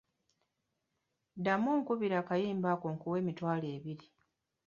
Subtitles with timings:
[1.37, 4.07] Ddamu onkubire akayimba ako nkuwe emitwalo ebiri.